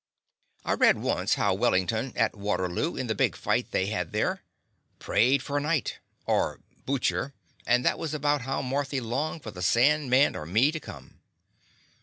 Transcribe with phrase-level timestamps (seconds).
[0.65, 4.41] I read once how Wellington, at Waterloo, in the big fight they had there,
[4.97, 7.33] prayed for night or Bliicher,
[7.67, 11.19] and^ that was about how Marthy longed for the sandman or me to come.